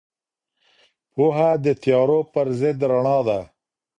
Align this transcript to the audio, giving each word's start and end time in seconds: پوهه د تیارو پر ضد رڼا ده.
پوهه 1.13 1.49
د 1.63 1.65
تیارو 1.81 2.19
پر 2.33 2.47
ضد 2.59 2.77
رڼا 2.91 3.17
ده. 3.27 3.39